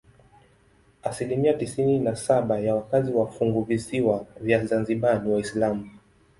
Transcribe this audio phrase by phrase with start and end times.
[1.03, 5.89] Asilimia tisini na saba ya wakazi wa funguvisiwa vya Zanzibar ni Waislamu.